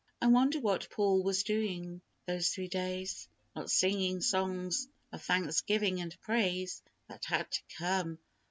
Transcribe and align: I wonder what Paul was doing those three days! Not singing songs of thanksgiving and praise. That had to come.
I 0.19 0.25
wonder 0.25 0.59
what 0.59 0.89
Paul 0.89 1.21
was 1.21 1.43
doing 1.43 2.01
those 2.25 2.49
three 2.49 2.67
days! 2.67 3.29
Not 3.55 3.69
singing 3.69 4.19
songs 4.21 4.87
of 5.13 5.21
thanksgiving 5.21 6.01
and 6.01 6.19
praise. 6.21 6.81
That 7.07 7.25
had 7.25 7.51
to 7.51 7.61
come. 7.77 8.17